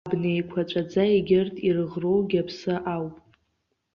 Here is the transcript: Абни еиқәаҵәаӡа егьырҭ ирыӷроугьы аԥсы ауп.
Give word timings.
Абни 0.07 0.31
еиқәаҵәаӡа 0.35 1.03
егьырҭ 1.13 1.55
ирыӷроугьы 1.67 2.37
аԥсы 2.41 2.73
ауп. 2.93 3.15